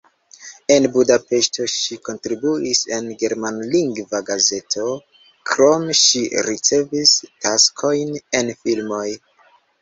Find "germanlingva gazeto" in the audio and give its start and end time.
3.23-4.87